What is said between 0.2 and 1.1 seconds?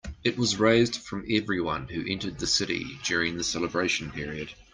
It was raised